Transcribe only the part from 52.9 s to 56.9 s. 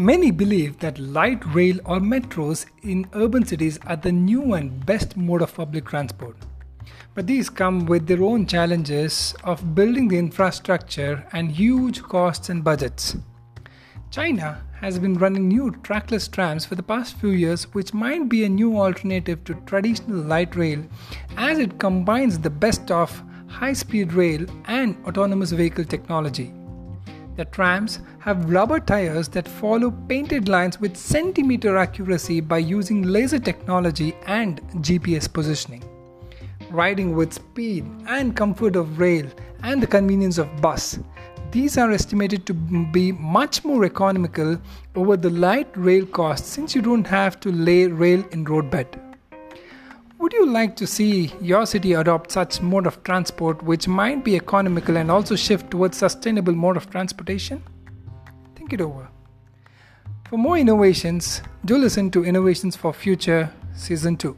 transport which might be economical and also shift towards sustainable mode of